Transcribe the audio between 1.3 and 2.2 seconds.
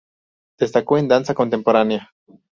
contemporánea.